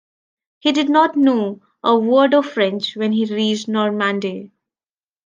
[0.61, 4.49] He did not know a word of French when he reached Normandy.